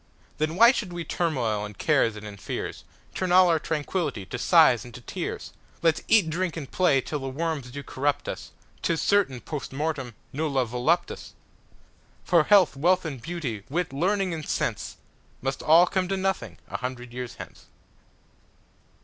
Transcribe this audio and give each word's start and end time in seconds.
Then 0.39 0.55
why 0.55 0.71
should 0.71 0.91
we 0.91 1.03
turmoil 1.05 1.63
in 1.63 1.75
cares 1.75 2.15
and 2.15 2.25
in 2.25 2.37
fears, 2.37 2.85
Turn 3.13 3.31
all 3.31 3.49
our 3.49 3.59
tranquill'ty 3.59 4.25
to 4.31 4.39
sighs 4.39 4.83
and 4.83 4.91
to 4.95 5.01
tears? 5.01 5.53
Let's 5.83 6.01
eat, 6.07 6.27
drink, 6.27 6.57
and 6.57 6.71
play 6.71 7.01
till 7.01 7.19
the 7.19 7.29
worms 7.29 7.69
do 7.69 7.83
corrupt 7.83 8.27
us,'Tis 8.27 8.99
certain, 8.99 9.41
Post 9.41 9.71
mortemNulla 9.71 10.65
voluptas. 10.65 11.33
For 12.23 12.45
health, 12.45 12.75
wealth 12.75 13.05
and 13.05 13.21
beauty, 13.21 13.61
wit, 13.69 13.93
learning 13.93 14.33
and 14.33 14.49
sense, 14.49 14.97
Must 15.39 15.61
all 15.61 15.85
come 15.85 16.07
to 16.07 16.17
nothing 16.17 16.57
a 16.67 16.77
hundred 16.77 17.13
years 17.13 17.35
hence. 17.35 17.67